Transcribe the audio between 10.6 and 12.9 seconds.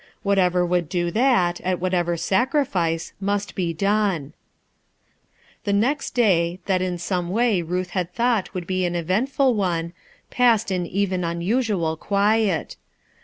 in even unusual quiet.